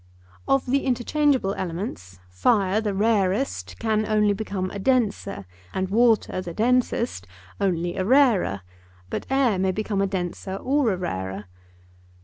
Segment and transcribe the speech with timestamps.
[0.47, 6.55] Of the interchangeable elements, fire, the rarest, can only become a denser, and water, the
[6.55, 7.27] densest,
[7.59, 8.61] only a rarer:
[9.11, 11.45] but air may become a denser or a rarer.